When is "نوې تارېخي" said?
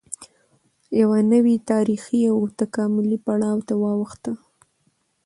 1.33-2.21